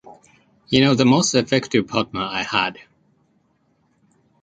[0.67, 2.79] You know, the most effective partner I had.